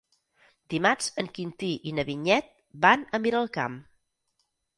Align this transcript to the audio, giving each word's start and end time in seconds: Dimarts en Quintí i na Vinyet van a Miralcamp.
Dimarts 0.73 1.09
en 1.23 1.29
Quintí 1.35 1.69
i 1.91 1.93
na 1.99 2.07
Vinyet 2.09 2.49
van 2.87 3.05
a 3.05 3.21
Miralcamp. 3.27 3.79